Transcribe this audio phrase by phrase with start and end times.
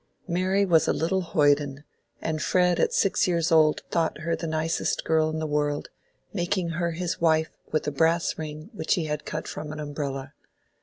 [0.27, 1.83] Mary was a little hoyden,
[2.23, 5.89] and Fred at six years old thought her the nicest girl in the world,
[6.33, 10.33] making her his wife with a brass ring which he had cut from an umbrella.